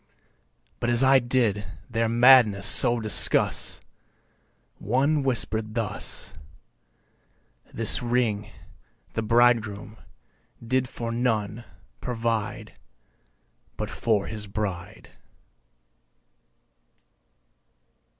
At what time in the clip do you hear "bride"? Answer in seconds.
14.47-15.11